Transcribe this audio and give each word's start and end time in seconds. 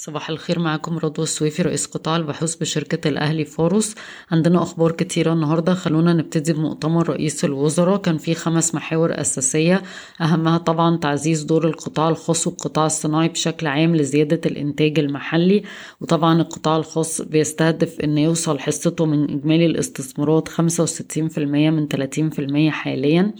صباح 0.00 0.30
الخير 0.30 0.58
معاكم 0.58 0.98
رضوى 0.98 1.22
السويفي 1.22 1.62
رئيس 1.62 1.86
قطاع 1.86 2.16
البحوث 2.16 2.54
بشركة 2.54 3.08
الأهلي 3.08 3.44
فاروس 3.44 3.94
عندنا 4.30 4.62
أخبار 4.62 4.92
كتيرة 4.92 5.32
النهاردة. 5.32 5.74
خلونا 5.74 6.12
نبتدي 6.12 6.52
بمؤتمر 6.52 7.08
رئيس 7.08 7.44
الوزراء. 7.44 7.96
كان 7.96 8.18
فيه 8.18 8.34
خمس 8.34 8.74
محاور 8.74 9.20
أساسية. 9.20 9.82
أهمها 10.20 10.58
طبعا 10.58 10.96
تعزيز 10.96 11.42
دور 11.42 11.66
القطاع 11.66 12.08
الخاص 12.08 12.46
والقطاع 12.46 12.86
الصناعي 12.86 13.28
بشكل 13.28 13.66
عام 13.66 13.96
لزيادة 13.96 14.40
الإنتاج 14.46 14.98
المحلي. 14.98 15.62
وطبعا 16.00 16.40
القطاع 16.40 16.76
الخاص 16.76 17.20
بيستهدف 17.20 18.00
أن 18.00 18.18
يوصل 18.18 18.58
حصته 18.58 19.06
من 19.06 19.30
إجمالي 19.30 19.66
الاستثمارات 19.66 20.48
خمسة 20.48 20.82
وستين 20.82 21.28
في 21.28 21.38
المية 21.38 21.70
من 21.70 21.88
تلاتين 21.88 22.30
في 22.30 22.38
المية 22.38 22.70
حاليا. 22.70 23.34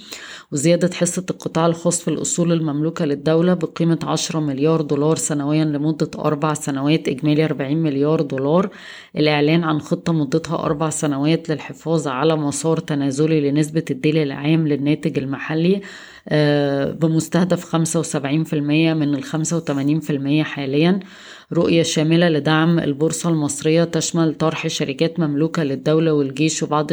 وزيادة 0.53 0.91
حصة 0.95 1.25
القطاع 1.31 1.67
الخاص 1.67 2.03
في 2.03 2.09
الأصول 2.09 2.53
المملوكة 2.53 3.05
للدولة 3.05 3.55
بقيمة 3.55 3.99
عشرة 4.03 4.41
مليار 4.41 4.81
دولار 4.81 5.17
سنويا 5.17 5.65
لمدة 5.65 6.11
أربع 6.19 6.48
سنوات 6.55 7.09
إجمالي 7.09 7.45
40 7.45 7.77
مليار 7.77 8.21
دولار 8.21 8.71
الإعلان 9.17 9.65
عن 9.65 9.81
خطة 9.81 10.13
مدتها 10.13 10.65
أربع 10.65 10.91
سنوات 10.91 11.49
للحفاظ 11.49 12.09
على 12.09 12.37
مسار 12.37 12.79
تنازلي 12.79 13.51
لنسبة 13.51 13.85
الدين 13.91 14.17
العام 14.17 14.69
للناتج 14.69 15.19
المحلي 15.19 15.81
بمستهدف 17.01 17.77
75% 17.77 18.55
من 18.95 19.15
ال 19.15 19.25
85% 19.25 20.43
حاليا. 20.43 21.01
رؤية 21.53 21.83
شاملة 21.83 22.29
لدعم 22.29 22.79
البورصة 22.79 23.31
المصرية 23.31 23.85
تشمل 23.85 24.35
طرح 24.35 24.67
شركات 24.67 25.21
مملوكة 25.21 25.63
للدولة 25.63 26.13
والجيش 26.13 26.63
وبعض 26.63 26.91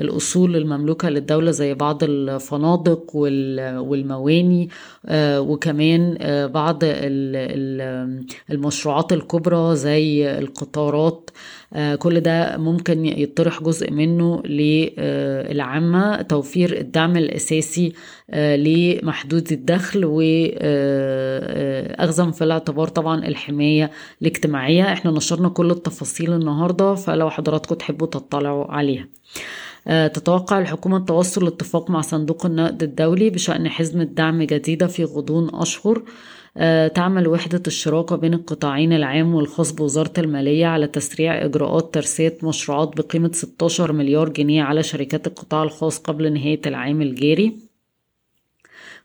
الأصول 0.00 0.56
المملوكة 0.56 1.08
للدولة 1.08 1.50
زي 1.50 1.74
بعض 1.74 2.04
الفنادق 2.04 3.16
والمواني 3.16 4.68
آه، 5.06 5.40
وكمان 5.40 6.18
آه، 6.20 6.46
بعض 6.46 6.78
المشروعات 8.50 9.12
الكبرى 9.12 9.76
زي 9.76 10.38
القطارات 10.38 11.30
آه، 11.67 11.67
كل 11.98 12.20
ده 12.20 12.56
ممكن 12.56 13.04
يطرح 13.06 13.62
جزء 13.62 13.90
منه 13.92 14.42
للعامة 14.42 16.22
توفير 16.22 16.78
الدعم 16.80 17.16
الأساسي 17.16 17.92
لمحدود 18.34 19.52
الدخل 19.52 20.04
وأخذا 20.04 20.60
في 22.30 22.44
الاعتبار 22.44 22.88
طبعا 22.88 23.26
الحماية 23.28 23.90
الاجتماعية. 24.22 24.92
إحنا 24.92 25.10
نشرنا 25.10 25.48
كل 25.48 25.70
التفاصيل 25.70 26.32
النهاردة 26.32 26.94
فلو 26.94 27.30
حضراتكم 27.30 27.74
تحبوا 27.74 28.06
تطلعوا 28.06 28.64
عليها. 28.72 29.08
تتوقع 29.86 30.58
الحكومة 30.58 30.96
التوصل 30.96 31.44
لاتفاق 31.44 31.90
مع 31.90 32.00
صندوق 32.00 32.46
النقد 32.46 32.82
الدولي 32.82 33.30
بشأن 33.30 33.68
حزمة 33.68 34.04
دعم 34.04 34.42
جديدة 34.42 34.86
في 34.86 35.04
غضون 35.04 35.50
أشهر. 35.54 36.02
تعمل 36.94 37.28
وحدة 37.28 37.62
الشراكة 37.66 38.16
بين 38.16 38.34
القطاعين 38.34 38.92
العام 38.92 39.34
والخاص 39.34 39.72
بوزارة 39.72 40.12
المالية 40.18 40.66
على 40.66 40.86
تسريع 40.86 41.44
إجراءات 41.44 41.94
ترسية 41.94 42.38
مشروعات 42.42 42.96
بقيمة 42.96 43.30
16 43.32 43.92
مليار 43.92 44.28
جنيه 44.28 44.62
على 44.62 44.82
شركات 44.82 45.26
القطاع 45.26 45.62
الخاص 45.62 45.98
قبل 45.98 46.32
نهاية 46.32 46.60
العام 46.66 47.02
الجاري. 47.02 47.67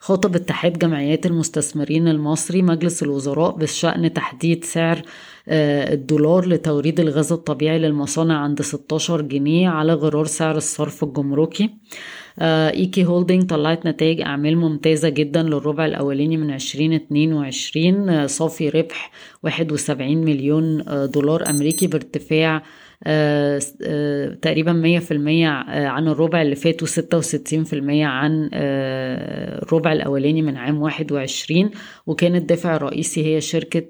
خاطب 0.03 0.35
اتحاد 0.35 0.79
جمعيات 0.79 1.25
المستثمرين 1.25 2.07
المصري 2.07 2.61
مجلس 2.61 3.03
الوزراء 3.03 3.51
بشأن 3.57 4.13
تحديد 4.13 4.63
سعر 4.65 5.01
آه، 5.47 5.93
الدولار 5.93 6.47
لتوريد 6.47 6.99
الغاز 6.99 7.31
الطبيعي 7.31 7.79
للمصانع 7.79 8.37
عند 8.37 8.61
16 8.61 9.21
جنيه 9.21 9.69
على 9.69 9.93
غرار 9.93 10.25
سعر 10.25 10.57
الصرف 10.57 11.03
الجمركي. 11.03 11.69
إيكي 12.41 13.05
هولدنج 13.05 13.49
طلعت 13.49 13.85
نتائج 13.85 14.21
أعمال 14.21 14.57
ممتازة 14.57 15.09
جدا 15.09 15.43
للربع 15.43 15.85
الأولاني 15.85 16.37
من 16.37 16.53
2022 16.53 18.09
آه، 18.09 18.25
صافي 18.25 18.69
ربح 18.69 19.11
71 19.43 20.17
مليون 20.17 20.81
آه، 20.87 21.05
دولار 21.05 21.49
أمريكي 21.49 21.87
بارتفاع 21.87 22.55
آه، 22.55 22.59
آه، 22.59 22.82
تقريبا 24.41 24.73
مية 24.73 24.99
في 24.99 25.11
المية 25.11 25.49
آه، 25.49 25.87
عن 25.87 26.07
الربع 26.07 26.41
اللي 26.41 26.55
فات 26.55 26.83
وستة 26.83 27.17
وستين 27.17 27.63
في 27.63 27.73
المية 27.73 28.05
عن 28.05 28.49
الربع 28.53 29.91
الأولاني 29.93 30.41
من 30.41 30.57
عام 30.57 30.81
واحد 30.81 31.11
وعشرين. 31.11 31.71
وكان 32.07 32.35
الدافع 32.35 32.75
الرئيسي 32.75 33.25
هي 33.25 33.41
شركة 33.41 33.85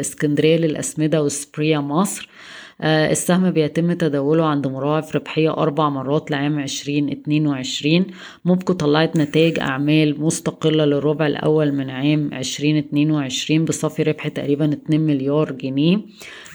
اسكندرية 0.00 0.56
للأسمدة 0.56 1.22
وسبريا 1.22 1.78
مصر. 1.78 2.28
آه، 2.28 2.61
السهم 2.82 3.50
بيتم 3.50 3.92
تداوله 3.92 4.44
عند 4.44 4.66
مضاعف 4.66 5.16
ربحية 5.16 5.50
أربع 5.50 5.88
مرات 5.88 6.30
لعام 6.30 6.58
عشرين 6.58 7.10
اتنين 7.10 7.46
وعشرين. 7.46 8.06
موبكو 8.44 8.72
طلعت 8.72 9.16
نتائج 9.16 9.58
أعمال 9.58 10.20
مستقلة 10.20 10.84
للربع 10.84 11.26
الأول 11.26 11.72
من 11.72 11.90
عام 11.90 12.30
عشرين 12.32 12.76
اتنين 12.76 13.10
وعشرين 13.10 13.64
بصافي 13.64 14.02
ربح 14.02 14.28
تقريبا 14.28 14.72
اتنين 14.72 15.00
مليار 15.00 15.52
جنيه. 15.52 16.00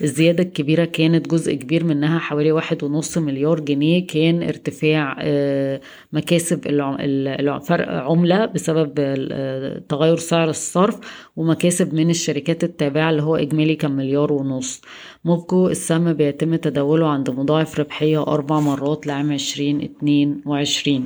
الزيادة 0.02 0.42
الكبيرة 0.42 0.84
كانت 0.84 1.30
جزء 1.30 1.54
كبير 1.54 1.84
منها 1.84 2.18
حوالي 2.18 2.52
واحد 2.52 2.84
ونص 2.84 3.18
مليار 3.18 3.60
جنيه. 3.60 4.06
كان 4.06 4.42
ارتفاع 4.42 5.16
آه، 5.20 5.80
مكاسب 6.12 6.60
فرق 7.68 7.88
عملة 7.88 8.46
بسبب 8.46 8.92
آه، 8.98 9.82
تغير 9.88 10.16
سعر 10.16 10.48
الصرف 10.48 10.98
ومكاسب 11.36 11.94
من 11.94 12.10
الشركات 12.10 12.64
التابعة 12.64 13.10
اللي 13.10 13.22
هو 13.22 13.36
إجمالي 13.36 13.74
كان 13.74 13.90
مليار 13.90 14.32
ونص. 14.32 14.82
موبكو 15.24 15.68
السهم 15.68 16.17
بيتم 16.18 16.56
تداوله 16.56 17.08
عند 17.08 17.30
مضاعف 17.30 17.80
ربحية 17.80 18.22
أربع 18.22 18.60
مرات 18.60 19.06
لعام 19.06 19.32
عشرين 19.32 19.76
اتنين 19.82 20.42
وعشرين. 20.46 21.02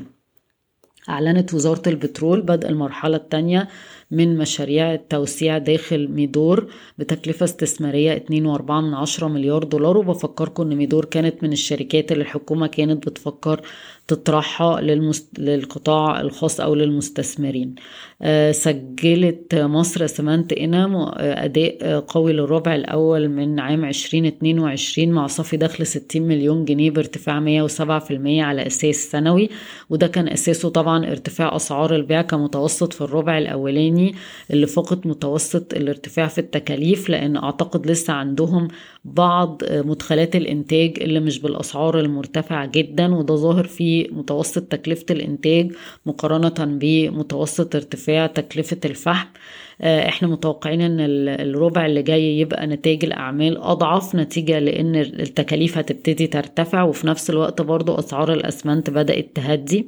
أعلنت 1.09 1.55
وزارة 1.55 1.89
البترول 1.89 2.41
بدء 2.41 2.69
المرحلة 2.69 3.17
الثانية 3.17 3.69
من 4.13 4.37
مشاريع 4.39 4.95
التوسيع 4.95 5.59
داخل 5.59 6.09
ميدور 6.09 6.67
بتكلفة 6.99 7.45
استثمارية 7.45 8.25
2.4 8.31 9.25
مليار 9.25 9.65
دولار 9.65 9.99
وبفكركم 9.99 10.63
إن 10.63 10.77
ميدور 10.77 11.05
كانت 11.05 11.43
من 11.43 11.53
الشركات 11.53 12.13
اللي 12.13 12.23
الحكومة 12.23 12.67
كانت 12.67 13.09
بتفكر 13.09 13.61
تطرحها 14.09 14.81
للمست... 14.81 15.39
للقطاع 15.39 16.21
الخاص 16.21 16.61
أو 16.61 16.75
للمستثمرين. 16.75 17.75
آه، 18.23 18.53
سجلت 18.53 19.55
مصر 19.55 20.07
سمنت 20.07 20.53
إنام 20.53 20.97
آه، 20.97 21.45
أداء 21.45 22.01
قوي 22.01 22.33
للربع 22.33 22.75
الأول 22.75 23.29
من 23.29 23.61
عام 23.61 23.85
2022 23.85 25.09
مع 25.09 25.27
صافي 25.27 25.57
دخل 25.57 25.87
60 25.87 26.23
مليون 26.23 26.65
جنيه 26.65 26.91
بارتفاع 26.91 27.41
107% 27.41 28.43
على 28.43 28.67
أساس 28.67 28.97
سنوي. 28.97 29.49
وده 29.91 30.07
كان 30.07 30.29
أساسه 30.29 30.69
طبعا 30.69 31.07
ارتفاع 31.07 31.57
أسعار 31.57 31.95
البيع 31.97 32.23
كمتوسط 32.23 32.93
في 32.93 33.01
الربع 33.01 33.39
الأولاني 33.39 34.02
اللي 34.51 34.67
فقط 34.67 35.07
متوسط 35.07 35.75
الارتفاع 35.75 36.27
في 36.27 36.39
التكاليف 36.39 37.09
لأن 37.09 37.37
أعتقد 37.37 37.87
لسه 37.87 38.13
عندهم 38.13 38.69
بعض 39.05 39.63
مدخلات 39.71 40.37
الإنتاج 40.37 40.99
اللي 41.01 41.21
مش 41.21 41.39
بالأسعار 41.39 42.01
المرتفعة 42.01 42.67
جدا 42.67 43.15
وده 43.15 43.35
ظاهر 43.35 43.65
في 43.65 44.09
متوسط 44.13 44.63
تكلفة 44.63 45.07
الإنتاج 45.11 45.73
مقارنة 46.07 46.79
بمتوسط 46.79 47.77
ارتفاع 47.77 48.27
تكلفة 48.27 48.79
الفحم. 48.85 49.29
آه، 49.29 49.33
إحنا 49.85 50.29
متوقعين 50.29 50.81
ان 50.81 51.01
الربع 51.29 51.87
اللي 51.87 52.03
جاي 52.03 52.39
يبقى 52.39 52.67
نتائج 52.67 53.05
الأعمال 53.05 53.59
أضعف 53.59 54.15
نتيجة 54.15 54.59
لأن 54.59 54.97
التكاليف 54.97 55.79
هتبتدي 55.79 56.27
ترتفع 56.27 56.83
وفي 56.83 57.07
نفس 57.07 57.31
الوقت 57.31 57.63
برضو 57.63 57.95
أسعار 57.95 58.33
الأسمنت 58.33 58.91
بدأت 58.91 59.31
تهدي. 59.35 59.87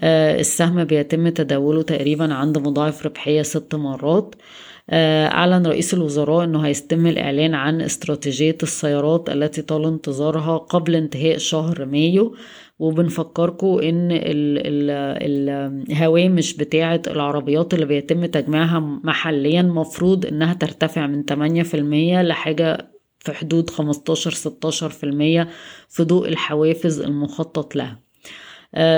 آه، 0.00 0.40
السهم 0.40 0.84
بيتم 0.84 1.28
تداوله 1.28 1.82
تقريبا 1.82 2.34
عند 2.34 2.58
مضاعف 2.58 3.06
ربحية 3.06 3.42
ست 3.42 3.74
مرات. 3.74 4.34
آه، 4.34 4.40
أعلن 4.92 5.66
رئيس 5.66 5.94
الوزراء 5.94 6.44
أنه 6.44 6.60
هيتم 6.66 7.06
الإعلان 7.06 7.54
عن 7.54 7.80
استراتيجية 7.80 8.58
السيارات 8.62 9.28
التي 9.30 9.62
طال 9.62 9.84
انتظارها 9.84 10.56
قبل 10.56 10.94
انتهاء 10.94 11.38
شهر 11.38 11.84
مايو. 11.84 12.34
وبنفكركم 12.78 13.78
إن 13.82 14.08
الهوامش 15.90 16.56
بتاعة 16.56 17.02
العربيات 17.06 17.74
اللي 17.74 17.86
بيتم 17.86 18.26
تجميعها 18.26 18.78
محليا 19.04 19.62
مفروض 19.62 20.26
إنها 20.26 20.54
ترتفع 20.54 21.06
من 21.06 21.24
8% 21.24 22.22
لحاجة 22.22 22.90
في 23.18 23.32
حدود 23.32 23.70
15-16% 23.70 25.48
في 25.88 26.02
ضوء 26.02 26.28
الحوافز 26.28 27.00
المخطط 27.00 27.76
لها. 27.76 27.90
آه، 27.92 28.09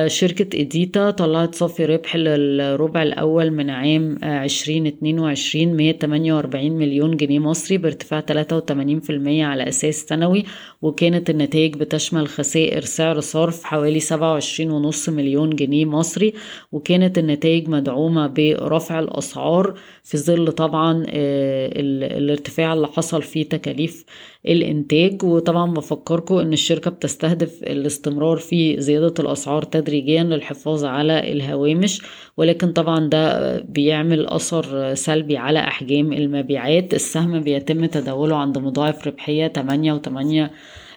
شركة 0.06 0.60
إديتا 0.60 1.10
طلعت 1.10 1.54
صافي 1.54 1.84
ربح 1.84 2.16
للربع 2.16 3.02
الأول 3.02 3.50
من 3.50 3.70
عام 3.70 4.18
عشرين 4.22 4.86
اتنين 4.86 5.18
وعشرين 5.18 5.76
مية 5.76 5.92
تمانية 5.92 6.34
وأربعين 6.34 6.72
مليون 6.72 7.16
جنيه 7.16 7.38
مصري 7.38 7.78
بارتفاع 7.78 8.20
تلاتة 8.20 8.56
وتمانين 8.56 9.00
في 9.00 9.10
المية 9.10 9.44
على 9.44 9.68
أساس 9.68 9.94
سنوي 9.94 10.44
وكانت 10.82 11.30
النتائج 11.30 11.74
بتشمل 11.76 12.28
خسائر 12.28 12.80
سعر 12.80 13.20
صرف 13.20 13.64
حوالي 13.64 14.00
سبعة 14.00 14.32
وعشرين 14.32 14.70
ونص 14.70 15.08
مليون 15.08 15.50
جنيه 15.56 15.84
مصري 15.84 16.32
وكانت 16.72 17.18
النتائج 17.18 17.68
مدعومة 17.68 18.26
برفع 18.26 18.98
الأسعار 18.98 19.74
في 20.02 20.18
ظل 20.18 20.52
طبعا 20.52 21.04
آه، 21.08 21.70
الارتفاع 22.18 22.72
اللي 22.72 22.86
حصل 22.86 23.22
في 23.22 23.44
تكاليف 23.44 24.04
الإنتاج. 24.46 25.22
وطبعا 25.24 25.74
بفكركم 25.74 26.34
إن 26.38 26.52
الشركة 26.52 26.90
بتستهدف 26.90 27.62
الاستمرار 27.62 28.36
في 28.36 28.80
زيادة 28.80 29.14
الأسعار 29.18 29.61
الأسعار 29.62 29.82
تدريجيا 29.82 30.22
للحفاظ 30.24 30.84
على 30.84 31.32
الهوامش 31.32 32.02
ولكن 32.36 32.72
طبعا 32.72 33.08
ده 33.08 33.58
بيعمل 33.60 34.26
أثر 34.26 34.94
سلبي 34.94 35.36
على 35.36 35.58
أحجام 35.58 36.12
المبيعات. 36.12 36.94
السهم 36.94 37.40
بيتم 37.40 37.86
تداوله 37.86 38.36
عند 38.36 38.58
مضاعف 38.58 39.06
ربحية 39.06 39.46
تمانية 39.46 39.92
وتمانية 39.92 40.50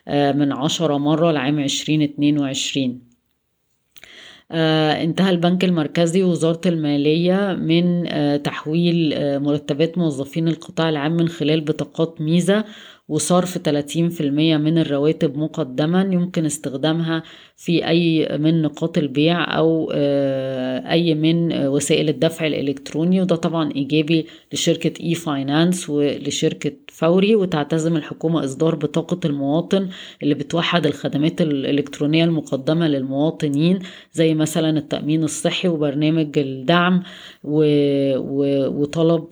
من 0.07 0.51
عشرة 0.51 0.97
مرة 0.97 1.31
لعام 1.31 1.59
عشرين 1.59 2.01
اتنين 2.01 2.39
وعشرين. 2.39 3.15
آه 4.51 5.03
انتهى 5.03 5.29
البنك 5.29 5.63
المركزي 5.63 6.23
ووزارة 6.23 6.61
المالية 6.65 7.53
من 7.53 8.07
آه 8.07 8.37
تحويل 8.37 9.13
آه 9.13 9.37
مرتبات 9.37 9.97
موظفين 9.97 10.47
القطاع 10.47 10.89
العام 10.89 11.11
من 11.17 11.27
خلال 11.27 11.61
بطاقات 11.61 12.21
ميزة 12.21 12.65
وصرف 13.07 13.57
30% 13.57 14.21
من 14.57 14.77
الرواتب 14.77 15.37
مقدما 15.37 16.01
يمكن 16.11 16.45
استخدامها 16.45 17.23
في 17.55 17.87
أي 17.87 18.37
من 18.37 18.61
نقاط 18.61 18.97
البيع 18.97 19.57
أو 19.57 19.91
أي 20.91 21.15
من 21.15 21.53
وسائل 21.67 22.09
الدفع 22.09 22.47
الإلكتروني. 22.47 23.21
وده 23.21 23.35
طبعا 23.35 23.71
إيجابي 23.75 24.25
لشركة 24.53 25.03
إي 25.03 25.15
فاينانس 25.15 25.89
ولشركة 25.89 26.71
فوري 26.91 27.35
وتعتزم 27.35 27.95
الحكومة 27.95 28.43
إصدار 28.43 28.75
بطاقة 28.75 29.19
المواطن 29.25 29.89
اللي 30.23 30.33
بتوحد 30.35 30.85
الخدمات 30.85 31.41
الإلكترونية 31.41 32.23
المقدمة 32.23 32.87
للمواطنين 32.87 33.79
زي 34.13 34.33
مثلا 34.33 34.77
التأمين 34.77 35.23
الصحي 35.23 35.67
وبرنامج 35.67 36.37
الدعم 36.37 37.03
وطلب 38.73 39.25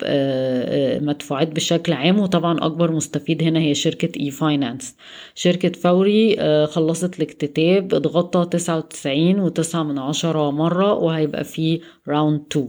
مدفوعات 1.03 1.47
بشكل 1.55 1.93
عام. 1.93 2.19
وطبعا 2.19 2.65
أكبر 2.65 2.91
مستفيد 2.91 3.43
هنا 3.43 3.62
هي 3.63 3.74
شركة 3.75 4.19
إي 4.19 4.31
فاينانس 4.31 4.95
شركة 5.36 5.71
فوري 5.80 6.36
خلصت 6.68 7.18
الاكتتاب 7.18 7.94
اتغطى 7.94 8.48
تسعة 8.51 8.77
وتسعين 8.77 9.39
وتسعة 9.39 9.83
من 9.83 10.00
عشرة 10.00 10.51
مرة 10.51 10.94
وهيبقى 10.94 11.44
فيه 11.44 11.80
round 12.07 12.41
two 12.50 12.67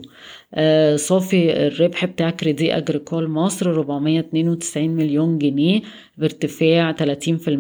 صافي 0.97 1.67
الربح 1.67 2.05
بتاع 2.05 2.31
كريدي 2.31 2.77
أجريكول 2.77 3.29
مصر 3.29 3.71
492 3.71 4.89
مليون 4.89 5.39
جنيه 5.39 5.81
بارتفاع 6.19 6.93
30% 6.93 6.97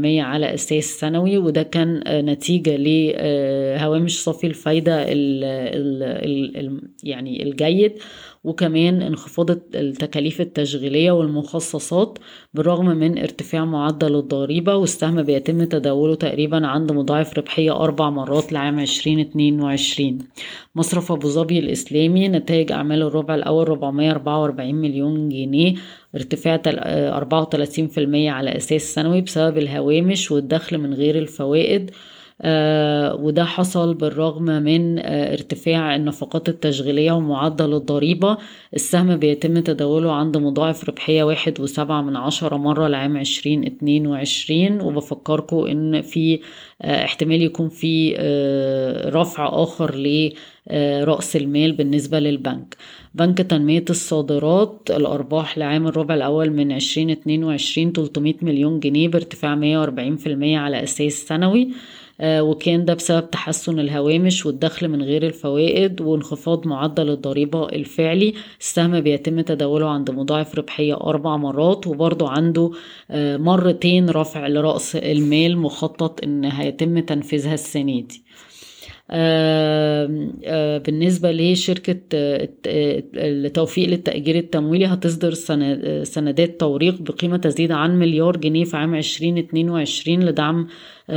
على 0.04 0.54
أساس 0.54 0.84
سنوي 0.84 1.38
وده 1.38 1.62
كان 1.62 2.02
نتيجة 2.26 2.76
لهوامش 2.76 4.22
صافي 4.22 4.46
الفايدة 4.46 5.02
ال 5.02 5.44
ال 5.44 6.02
ال 6.56 6.80
يعني 7.04 7.42
الجيد. 7.42 7.92
وكمان 8.44 9.02
انخفاض 9.02 9.50
التكاليف 9.74 10.40
التشغيلية 10.40 11.10
والمخصصات 11.12 12.18
بالرغم 12.54 12.86
من 12.86 13.18
ارتفاع 13.18 13.64
معدل 13.64 14.14
الضريبة 14.16 14.76
والسهم 14.76 15.22
بيتم 15.22 15.64
تداوله 15.64 16.14
تقريبا 16.14 16.66
عند 16.66 16.92
مضاعف 16.92 17.38
ربحية 17.38 17.76
أربع 17.76 18.10
مرات 18.10 18.52
لعام 18.52 18.78
2022 18.78 20.18
مصرف 20.74 21.12
أبو 21.12 21.28
ظبي 21.28 21.58
الإسلامي 21.58 22.28
نتائج 22.28 22.72
أعمال 22.72 23.02
الربع 23.02 23.34
الأول 23.34 23.66
444 23.66 24.74
مليون 24.74 25.28
جنيه 25.28 25.74
ارتفاع 26.14 26.62
34% 26.64 26.66
على 28.08 28.56
أساس 28.56 28.94
سنوي 28.94 29.20
بسبب 29.20 29.58
الهوامش 29.58 30.30
والدخل 30.30 30.78
من 30.78 30.94
غير 30.94 31.18
الفوائد. 31.18 31.90
وده 33.24 33.44
حصل 33.44 33.94
بالرغم 33.94 34.44
من 34.44 34.98
آه 34.98 35.32
ارتفاع 35.32 35.96
النفقات 35.96 36.48
التشغيلية 36.48 37.12
ومعدل 37.12 37.74
الضريبة. 37.74 38.36
السهم 38.74 39.16
بيتم 39.16 39.58
تداوله 39.58 40.12
عند 40.12 40.36
مضاعف 40.36 40.88
ربحية 40.88 41.22
واحد 41.24 41.60
وسبعة 41.60 42.02
من 42.02 42.16
عشرة 42.16 42.56
مرة 42.56 42.88
لعام 42.88 43.16
عشرين 43.16 43.64
اتنين 43.64 44.06
وعشرين. 44.06 44.80
وبفكركم 44.80 45.66
إن 45.66 46.02
في 46.02 46.40
آه 46.82 47.04
احتمال 47.04 47.42
يكون 47.42 47.68
في 47.68 48.14
رفع 49.14 49.50
آخر 49.52 49.94
لرأس 49.96 51.36
المال 51.36 51.72
بالنسبة 51.72 52.18
للبنك. 52.20 52.76
بنك 53.14 53.38
تنمية 53.38 53.84
الصادرات 53.90 54.90
الأرباح 54.90 55.58
لعام 55.58 55.86
الربع 55.86 56.14
الأول 56.14 56.50
من 56.50 56.72
عشرين 56.72 57.10
اتنين 57.10 57.44
وعشرين 57.44 57.92
تلتمية 57.92 58.36
مليون 58.42 58.80
جنيه 58.80 59.08
بارتفاع 59.08 59.54
مية 59.54 59.78
وأربعين 59.78 60.16
في 60.16 60.26
المية 60.26 60.58
على 60.58 60.82
أساس 60.82 61.12
سنوي. 61.12 61.68
وكان 62.22 62.84
ده 62.84 62.94
بسبب 62.94 63.30
تحسن 63.30 63.78
الهوامش 63.80 64.46
والدخل 64.46 64.88
من 64.88 65.02
غير 65.02 65.26
الفوائد 65.26 66.00
وانخفاض 66.00 66.66
معدل 66.66 67.10
الضريبة 67.10 67.68
الفعلي. 67.68 68.34
السهم 68.60 69.00
بيتم 69.00 69.40
تداوله 69.40 69.90
عند 69.90 70.10
مضاعف 70.10 70.54
ربحية 70.54 70.94
أربع 70.94 71.36
مرات 71.36 71.86
وبرضه 71.86 72.28
عنده 72.28 72.70
مرتين 73.38 74.10
رفع 74.10 74.46
لرأس 74.46 74.96
المال 74.96 75.58
مخطط 75.58 76.24
إن 76.24 76.44
هيتم 76.44 76.98
تنفيذها 76.98 77.54
السنة 77.54 78.00
دي. 78.00 78.24
بالنسبة 80.86 81.32
لشركة 81.32 82.00
التوفيق 83.16 83.88
للتأجير 83.88 84.36
التمويلي 84.36 84.86
هتصدر 84.86 85.34
سندات 86.04 86.60
توريق 86.60 87.02
بقيمة 87.02 87.36
تزيد 87.36 87.72
عن 87.72 87.98
مليار 87.98 88.36
جنيه 88.36 88.64
في 88.64 88.76
عام 88.76 88.94
2022 88.94 90.20
لدعم 90.24 90.66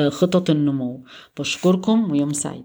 خطط 0.08 0.50
النمو. 0.50 1.04
بشكركم 1.40 2.12
ويوم 2.12 2.34
سعيد. 2.34 2.64